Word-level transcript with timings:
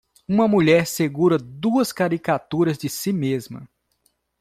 Uma 0.27 0.47
mulher 0.47 0.87
segura 0.87 1.37
duas 1.37 1.91
caricaturas 1.91 2.75
de 2.75 2.89
si 2.89 3.13
mesma. 3.13 3.69